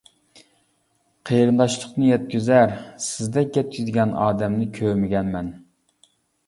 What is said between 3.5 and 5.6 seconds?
يەتكۈزگەن ئادەمنى كۆرمىگەنمەن.